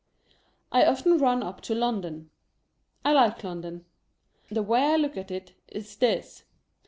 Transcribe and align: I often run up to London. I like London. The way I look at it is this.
I 0.71 0.83
often 0.83 1.19
run 1.19 1.43
up 1.43 1.61
to 1.61 1.75
London. 1.75 2.31
I 3.05 3.13
like 3.13 3.43
London. 3.43 3.85
The 4.49 4.63
way 4.63 4.81
I 4.83 4.95
look 4.95 5.15
at 5.15 5.29
it 5.29 5.53
is 5.67 5.95
this. 5.97 6.43